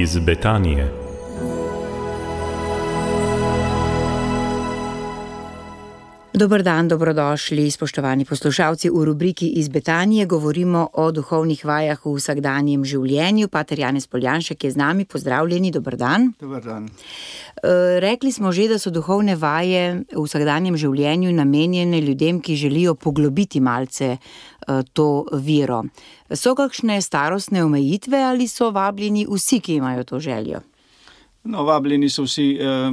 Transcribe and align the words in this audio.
iz 0.00 0.18
Betanije. 0.18 1.07
Dober 6.38 6.62
dan, 6.62 6.86
dobrodošli, 6.88 7.70
spoštovani 7.70 8.24
poslušalci. 8.24 8.90
V 8.90 9.04
rubriki 9.04 9.46
iz 9.58 9.68
Betanije 9.68 10.26
govorimo 10.26 10.88
o 10.92 11.10
duhovnih 11.10 11.64
vajah 11.64 11.98
v 12.04 12.12
vsakdanjem 12.14 12.84
življenju. 12.86 13.48
Pater 13.50 13.82
Janez 13.82 14.06
Poljanšek 14.06 14.64
je 14.64 14.70
z 14.70 14.78
nami, 14.78 15.02
pozdravljeni, 15.02 15.72
dober 15.74 15.96
dan. 15.98 16.30
Dobar 16.38 16.62
dan. 16.62 16.86
E, 16.86 17.98
Rekli 17.98 18.30
smo 18.30 18.52
že, 18.54 18.68
da 18.70 18.78
so 18.78 18.94
duhovne 18.94 19.34
vaje 19.34 20.04
v 20.14 20.22
vsakdanjem 20.22 20.78
življenju 20.78 21.34
namenjene 21.34 21.98
ljudem, 22.06 22.38
ki 22.38 22.54
želijo 22.54 22.94
poglobiti 22.94 23.58
malce 23.58 24.14
e, 24.14 24.18
to 24.94 25.26
vero. 25.32 25.82
So 26.30 26.54
kakšne 26.54 27.02
starostne 27.02 27.66
omejitve 27.66 28.22
ali 28.22 28.46
so 28.46 28.70
vabljeni 28.70 29.26
vsi, 29.26 29.58
ki 29.58 29.82
imajo 29.82 30.06
to 30.06 30.22
željo? 30.22 30.62
No, 31.44 31.62
vabljeni 31.62 32.08
so 32.08 32.22
vsi, 32.22 32.52
eh, 32.52 32.92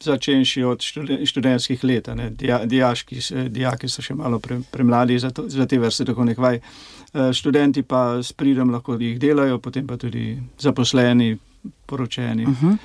začenši 0.00 0.62
od 0.62 0.78
študen- 0.80 1.26
študentskih 1.26 1.84
let. 1.84 2.06
ne. 2.08 2.30
Dija, 2.30 2.64
dijaški, 2.64 3.20
s- 3.20 3.32
dijaki 3.48 3.88
so 3.88 4.02
še 4.02 4.14
malo 4.14 4.38
pre, 4.38 4.60
premladi 4.70 5.18
za, 5.18 5.30
to, 5.30 5.48
za 5.48 5.66
te 5.66 5.78
vrste 5.78 6.04
duhovnih 6.04 6.38
vaj. 6.38 6.60
Eh, 7.14 7.32
študenti 7.32 7.82
pa 7.82 8.22
s 8.22 8.32
pridom 8.32 8.70
lahko 8.70 8.94
jih 8.94 9.18
delajo, 9.18 9.58
potem 9.58 9.86
pa 9.86 9.96
tudi 9.96 10.38
zaposleni, 10.58 11.38
poročeni, 11.86 12.44
uh 12.44 12.62
-huh. 12.62 12.76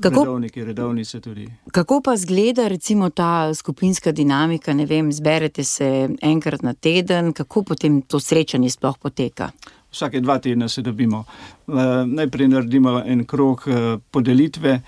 Kako, 0.00 0.20
redovniki, 0.20 0.64
redovnice 0.64 1.20
tudi. 1.20 1.48
kako 1.72 2.00
pa 2.00 2.16
zgleda 2.16 2.68
recimo 2.68 3.10
ta 3.10 3.54
skupinska 3.54 4.12
dinamika? 4.12 4.74
Ne 4.74 4.86
vem, 4.86 5.12
zberete 5.12 5.64
se 5.64 5.88
enkrat 6.22 6.62
na 6.62 6.74
teden, 6.74 7.32
kako 7.32 7.62
potem 7.62 8.02
to 8.02 8.20
srečanje 8.20 8.70
sploh 8.70 8.98
poteka? 8.98 9.50
Vsake 9.92 10.20
dva 10.20 10.38
tedna 10.38 10.68
se 10.68 10.82
dobimo. 10.82 11.24
Eh, 11.68 11.72
Najprej 12.06 12.48
naredimo 12.48 13.02
en 13.06 13.24
krog 13.24 13.62
eh, 13.66 13.98
podelitve 14.10 14.80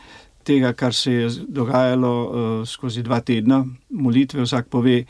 tega, 0.43 0.73
kar 0.73 0.95
se 0.95 1.13
je 1.13 1.29
dogajalo 1.49 2.13
eh, 2.13 2.67
skozi 2.67 3.03
dva 3.03 3.21
tedna, 3.21 3.65
molitve. 3.91 4.43
Vsak 4.43 4.69
pove, 4.69 5.05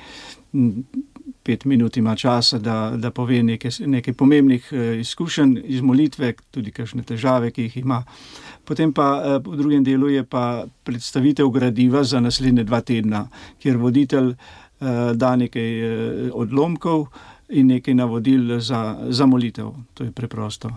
pet 1.43 1.65
minut 1.65 1.97
ima 1.97 2.17
časa, 2.17 2.59
da, 2.59 2.95
da 2.97 3.11
pove 3.11 3.43
nekaj, 3.43 3.71
nekaj 3.87 4.15
pomembnih 4.15 4.73
izkušenj 5.01 5.61
iz 5.65 5.81
molitve, 5.81 6.33
tudi 6.51 6.73
kakšne 6.73 7.03
težave, 7.03 7.51
ki 7.51 7.69
jih 7.69 7.77
ima. 7.85 8.03
Potem 8.65 8.93
pa 8.93 9.39
v 9.39 9.57
drugem 9.57 9.85
delu 9.85 10.09
je 10.09 10.25
pa 10.25 10.65
predstavitev 10.85 11.51
gradiva 11.51 12.05
za 12.05 12.21
naslednje 12.21 12.65
dva 12.65 12.81
tedna, 12.81 13.27
kjer 13.63 13.77
voditelj 13.77 14.35
da 15.15 15.37
nekaj 15.37 15.69
odlomkov 16.33 17.07
in 17.49 17.67
nekaj 17.67 17.95
navodil 17.95 18.61
za, 18.61 18.97
za 19.09 19.27
molitev. 19.27 19.73
To 19.95 20.05
je 20.05 20.13
preprosto. 20.13 20.71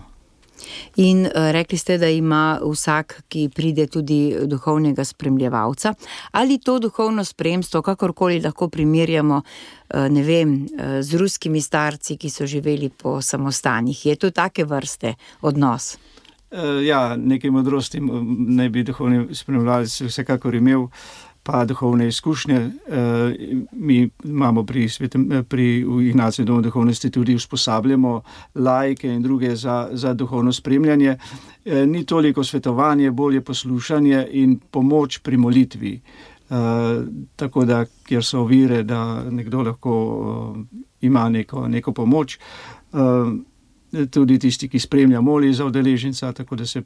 In 0.96 1.22
uh, 1.26 1.30
rekli 1.50 1.78
ste, 1.78 1.98
da 1.98 2.08
ima 2.08 2.58
vsak, 2.62 3.22
ki 3.28 3.48
pride, 3.54 3.86
tudi 3.86 4.34
duhovnega 4.46 5.04
spremljevalca. 5.04 5.94
Ali 6.30 6.58
to 6.58 6.78
duhovno 6.78 7.24
spremstvo, 7.24 7.82
kakorkoli 7.82 8.40
lahko 8.40 8.68
primerjamo, 8.68 9.42
uh, 9.42 10.08
ne 10.10 10.22
vem, 10.22 10.54
uh, 10.54 10.98
z 11.00 11.14
ruskimi 11.14 11.60
starci, 11.60 12.16
ki 12.16 12.30
so 12.30 12.46
živeli 12.46 12.90
po 12.90 13.20
samostanih, 13.22 14.06
je 14.06 14.16
to 14.16 14.30
take 14.30 14.64
vrste 14.64 15.14
odnos? 15.40 15.96
Ja, 16.84 17.16
nekaj 17.16 17.50
modrosti 17.52 18.00
naj 18.00 18.68
bi 18.72 18.82
duhovni 18.82 19.34
spremljalec 19.36 19.92
vsekakor 20.06 20.54
imel, 20.56 20.86
pa 21.48 21.64
duhovne 21.64 22.08
izkušnje. 22.08 22.54
E, 22.54 22.70
mi 23.72 24.10
imamo 24.24 24.64
pri, 24.64 24.84
eh, 24.84 25.42
pri 25.42 25.86
Ignaciju 26.08 26.44
domu 26.44 26.62
duhovnosti 26.62 27.10
tudi 27.10 27.34
usposabljamo 27.34 28.22
lajke 28.54 29.08
in 29.08 29.22
druge 29.22 29.56
za, 29.56 29.88
za 29.92 30.14
duhovno 30.14 30.52
spremljanje. 30.52 31.16
E, 31.64 31.86
ni 31.86 32.04
toliko 32.04 32.44
svetovanje, 32.44 33.10
bolje 33.10 33.40
poslušanje 33.40 34.26
in 34.30 34.58
pomoč 34.70 35.18
pri 35.18 35.36
molitvi. 35.36 36.00
Tako 37.36 37.64
da, 37.64 37.84
kjer 38.06 38.24
so 38.24 38.40
ovire, 38.40 38.82
da 38.82 39.30
nekdo 39.30 39.62
lahko 39.62 39.94
ima 41.00 41.28
neko, 41.28 41.68
neko 41.68 41.92
pomoč. 41.92 42.38
Tudi 43.88 44.36
tisti, 44.38 44.68
ki 44.68 44.78
spremlja, 44.78 45.20
moli 45.24 45.48
za 45.54 45.64
udeleženca, 45.64 46.32
tako 46.36 46.56
da 46.60 46.66
se 46.66 46.82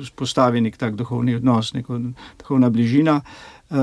vzpostavi 0.00 0.62
nek 0.64 0.76
tak 0.80 0.94
duhovni 0.96 1.34
odnos, 1.36 1.74
neko 1.74 1.98
duhovna 2.38 2.70
bližina. 2.70 3.20
Uh, 3.68 3.76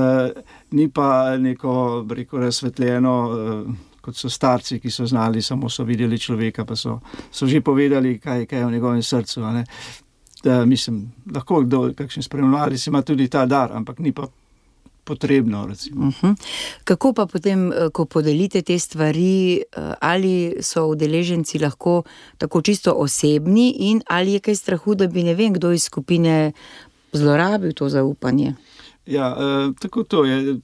ni 0.70 0.88
pa 0.90 1.36
neko, 1.38 2.06
reko, 2.10 2.40
razsvetljeno, 2.42 3.12
uh, 3.30 3.76
kot 4.00 4.18
so 4.18 4.30
starci, 4.30 4.80
ki 4.82 4.90
so 4.90 5.06
znali, 5.06 5.42
samo 5.42 5.70
so 5.70 5.84
videli 5.86 6.18
človeka, 6.18 6.64
pa 6.64 6.76
so, 6.76 6.98
so 7.30 7.46
že 7.46 7.60
povedali, 7.60 8.18
kaj, 8.18 8.46
kaj 8.50 8.58
je 8.58 8.66
v 8.66 8.72
njegovem 8.72 9.02
srcu. 9.02 9.46
Da, 10.44 10.64
mislim, 10.66 11.04
lahko 11.34 11.62
kdo, 11.62 11.92
kakšen 11.94 12.22
spremljalec 12.22 12.86
ima 12.86 13.02
tudi 13.02 13.28
ta 13.28 13.46
dar, 13.46 13.72
ampak 13.72 13.98
ni 13.98 14.12
pa 14.12 14.26
potrebno. 15.06 15.66
Recimo. 15.66 16.06
Uh 16.06 16.14
-huh. 16.22 16.34
Kako 16.84 17.12
pa 17.12 17.26
potem, 17.26 17.72
eh, 17.72 17.88
ko 17.92 18.04
podelite 18.04 18.62
te 18.62 18.78
stvari, 18.78 19.56
eh, 19.56 19.94
ali 20.00 20.56
so 20.60 20.86
udeleženci 20.86 21.58
lahko 21.58 22.02
tako 22.38 22.62
čisto 22.62 22.92
osebni, 22.92 23.74
in 23.78 24.02
ali 24.06 24.32
je 24.32 24.40
kaj 24.40 24.54
strahu, 24.54 24.94
da 24.94 25.06
bi 25.06 25.22
ne 25.22 25.34
vem, 25.34 25.52
kdo 25.52 25.72
iz 25.72 25.82
skupine 25.82 26.52
zlorabil 27.12 27.72
to 27.72 27.88
zaupanje? 27.88 28.54
Ja, 29.06 29.36
eh, 29.38 29.72
tako 29.80 30.02
to 30.02 30.24
je. 30.24 30.58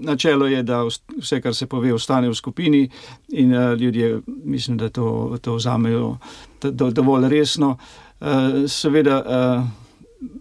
Načelo 0.00 0.46
je, 0.46 0.62
da 0.62 0.84
vs- 0.86 1.02
vse, 1.18 1.40
kar 1.40 1.54
se 1.54 1.66
pove, 1.66 1.90
ostane 1.94 2.28
v 2.28 2.34
skupini, 2.34 2.90
in 3.28 3.54
uh, 3.54 3.74
ljudje, 3.74 4.20
mislim, 4.26 4.76
da 4.78 4.88
to, 4.88 5.38
to 5.42 5.56
vzamejo 5.56 6.18
do, 6.62 6.70
do, 6.70 6.90
dovolj 6.90 7.28
resno. 7.28 7.76
Uh, 8.20 8.28
seveda, 8.70 9.18
uh, 9.26 9.83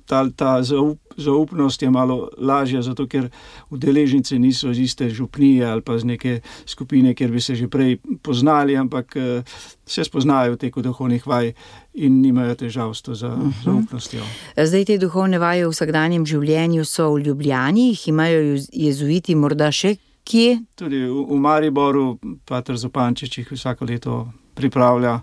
ta, 0.05 0.29
ta 0.35 0.63
zaup, 0.63 0.99
zaupnost 1.17 1.81
je 1.81 1.89
malo 1.89 2.29
lažja, 2.37 2.81
zato 2.81 3.07
ker 3.07 3.29
udeleženci 3.69 4.39
niso 4.39 4.69
iz 4.69 4.79
iste 4.79 5.09
župnije 5.09 5.65
ali 5.65 5.81
pa 5.81 5.95
iz 5.95 6.03
neke 6.03 6.39
skupine, 6.65 7.13
kjer 7.13 7.31
bi 7.31 7.41
se 7.41 7.55
že 7.55 7.67
prej 7.67 7.97
poznali, 8.21 8.77
ampak 8.77 9.15
uh, 9.15 9.43
se 9.85 10.03
spoznajo 10.03 10.53
v 10.53 10.57
teku 10.57 10.81
duhovnih 10.81 11.27
vaj 11.27 11.53
in 11.93 12.21
nimajo 12.21 12.55
težav 12.55 12.93
s 12.93 13.01
to 13.01 13.15
za, 13.15 13.27
uh 13.27 13.39
-huh. 13.39 13.63
zaupnostjo. 13.63 14.23
Zdaj 14.57 14.85
te 14.85 14.97
duhovne 14.97 15.39
vaje 15.39 15.67
v 15.67 15.69
vsakdanjem 15.69 16.25
življenju 16.25 16.85
so 16.85 17.13
v 17.13 17.19
Ljubljani, 17.19 17.87
jih 17.89 18.07
imajo 18.07 18.39
jez- 18.41 18.69
jezuiti 18.73 19.35
morda 19.35 19.71
še 19.71 19.95
kje. 20.23 20.59
Tudi 20.75 21.03
v, 21.05 21.25
v 21.29 21.39
Mariboru, 21.39 22.17
Pater 22.45 22.77
Zopančič 22.77 23.37
jih 23.37 23.51
vsako 23.51 23.85
leto 23.85 24.27
pripravlja. 24.55 25.19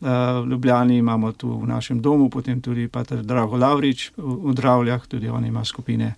Uh, 0.00 0.08
v 0.44 0.50
Ljubljani 0.50 0.98
imamo 0.98 1.32
tu 1.32 1.48
v 1.60 1.66
našem 1.66 2.02
domu, 2.02 2.28
potem 2.30 2.60
tudi 2.60 2.88
Pater 2.88 3.22
Drago 3.22 3.56
Lavrič 3.56 4.10
v, 4.16 4.52
Dravljah, 4.52 5.06
tudi 5.06 5.28
on 5.28 5.44
ima 5.44 5.64
skupine. 5.64 6.14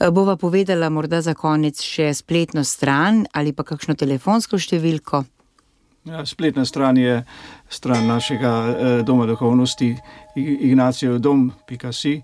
Eh, 0.00 0.10
Bova 0.10 0.36
povedala 0.36 0.88
morda 0.88 1.20
za 1.20 1.34
konec 1.34 1.82
še 1.82 2.14
spletno 2.14 2.64
stran 2.64 3.26
ali 3.32 3.52
pa 3.52 3.62
kakšno 3.62 3.94
telefonsko 3.94 4.58
številko. 4.58 5.24
Ja, 6.08 6.24
spletna 6.26 6.64
stran 6.64 6.96
je 6.96 7.20
stran 7.68 8.06
našega 8.08 8.52
eh, 8.68 9.02
doma 9.04 9.26
duhovnosti 9.28 9.92
Ignacijev 10.36 11.18
dom.si. 11.20 12.22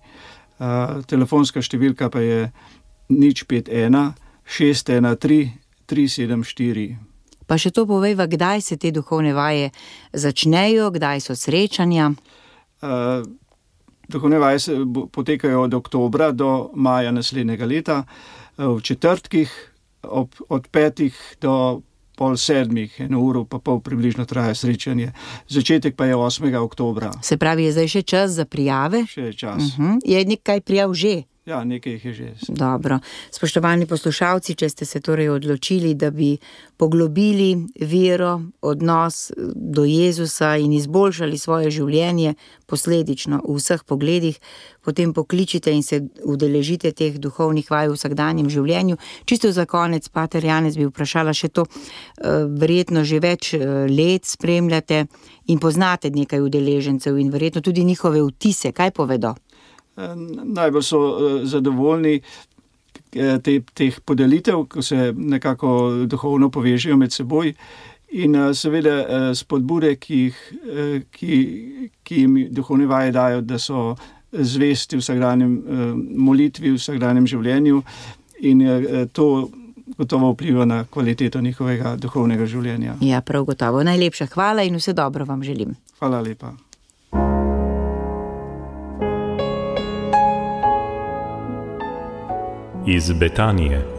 Uh, 0.57 1.05
telefonska 1.05 1.61
številka 1.61 2.09
pa 2.09 2.25
je 2.25 2.49
nič 3.13 3.45
51 3.45 4.17
613 4.49 5.67
374. 5.87 6.97
Pa 7.47 7.59
še 7.59 7.71
to 7.71 7.87
povejva, 7.87 8.27
kdaj 8.27 8.61
se 8.61 8.77
te 8.77 8.91
duhovne 8.91 9.35
vaje 9.35 9.71
začnejo, 10.13 10.91
kdaj 10.91 11.21
so 11.21 11.35
srečanja. 11.35 12.13
Uh, 12.83 13.23
Duhovne 14.09 14.39
vaje 14.39 14.59
se 14.59 14.75
potekajo 15.13 15.63
od 15.63 15.75
oktobra 15.75 16.31
do 16.33 16.71
maja 16.75 17.11
naslednjega 17.11 17.67
leta, 17.67 17.97
uh, 18.59 18.77
v 18.77 18.83
četrtkih 18.83 19.51
ob, 20.03 20.31
od 20.49 20.69
petih 20.71 21.15
do 21.41 21.83
pol 22.17 22.37
sedmih, 22.37 22.95
eno 23.01 23.21
uro 23.21 23.45
pa 23.45 23.59
pol 23.59 23.81
približno 23.81 24.25
traja 24.25 24.55
srečanje. 24.55 25.13
Začetek 25.49 25.97
pa 25.97 26.07
je 26.07 26.15
8. 26.17 26.57
oktobra, 26.57 27.11
Se 27.23 27.37
pravi, 27.37 27.65
je 27.65 27.73
zdaj 27.73 27.89
še 27.89 28.03
čas 28.03 28.31
za 28.31 28.45
prijave. 28.45 29.05
še 29.07 29.21
je 29.21 29.33
čas. 29.33 29.63
Uh 29.63 29.79
-huh. 29.79 29.99
Je 30.05 30.25
nekaj 30.25 30.61
prijav 30.61 30.95
že. 30.95 31.23
Ja, 31.47 31.65
nekaj 31.65 31.93
jih 31.93 32.05
je 32.05 32.13
že. 32.13 32.29
Dobro. 32.49 32.99
Spoštovani 33.31 33.87
poslušalci, 33.87 34.55
če 34.59 34.69
ste 34.69 34.85
se 34.85 35.01
torej 35.01 35.29
odločili, 35.31 35.95
da 35.95 36.11
bi 36.11 36.33
poglobili 36.77 37.69
vero, 37.87 38.41
odnos 38.67 39.31
do 39.55 39.85
Jezusa 39.85 40.57
in 40.57 40.73
izboljšali 40.73 41.39
svoje 41.39 41.71
življenje, 41.71 42.35
posledično 42.67 43.45
v 43.47 43.55
vseh 43.61 43.85
pogledih, 43.87 44.41
potem 44.83 45.15
pokličite 45.15 45.71
in 45.71 45.87
se 45.87 46.01
udeležite 46.25 46.91
teh 46.91 47.15
duhovnih 47.15 47.71
vaj 47.71 47.93
v 47.93 47.95
vsakdanjem 47.95 48.51
življenju. 48.51 48.99
Čisto 49.25 49.53
za 49.53 49.71
konec, 49.71 50.09
Pater 50.09 50.45
Janez, 50.45 50.75
bi 50.75 50.91
vprašala 50.91 51.31
še 51.31 51.49
to, 51.55 51.63
eh, 51.63 52.43
verjetno 52.59 53.05
že 53.05 53.23
več 53.23 53.55
eh, 53.55 53.87
let 53.87 54.27
spremljate 54.27 55.07
in 55.47 55.63
poznate 55.63 56.11
nekaj 56.11 56.43
udeležencev 56.43 57.19
in 57.19 57.31
verjetno 57.31 57.63
tudi 57.63 57.85
njihove 57.85 58.19
vtise, 58.35 58.75
kaj 58.75 58.91
povedo. 58.91 59.37
Eh, 59.97 60.15
Najbolj 60.45 60.83
so 60.83 60.99
eh, 60.99 61.47
zadovoljni 61.47 62.21
eh, 63.13 63.39
te, 63.43 63.61
teh 63.75 64.01
podelitev, 64.05 64.65
ko 64.69 64.83
se 64.83 65.13
nekako 65.17 65.91
duhovno 66.07 66.51
povežejo 66.51 66.97
med 66.97 67.13
seboj 67.13 67.55
In 68.17 68.37
seveda 68.55 69.35
spodbude, 69.35 69.97
ki 69.99 70.17
jih 70.17 70.37
ki, 71.11 71.39
ki 72.07 72.21
jim 72.21 72.37
duhovne 72.55 72.87
vaje 72.87 73.11
dajo, 73.13 73.41
da 73.43 73.59
so 73.59 73.97
zvesti 74.31 74.97
v 74.97 75.03
vsakdanjem 75.03 75.57
molitvi, 76.15 76.71
v 76.71 76.79
vsakdanjem 76.79 77.27
življenju, 77.27 77.83
in 78.47 78.63
to 79.13 79.27
gotovo 79.99 80.31
vpliva 80.33 80.65
na 80.65 80.85
kvaliteto 80.85 81.43
njihovega 81.43 81.97
duhovnega 81.99 82.47
življenja. 82.47 82.95
Ja, 83.03 83.21
prav 83.27 83.45
gotovo. 83.51 83.83
Najlepša 83.85 84.31
hvala 84.37 84.63
in 84.63 84.79
vse 84.79 84.95
dobro 84.95 85.27
vam 85.27 85.43
želim. 85.43 85.75
Hvala 85.99 86.23
lepa. 86.23 86.55
Iz 92.87 93.13
Betanije. 93.13 93.96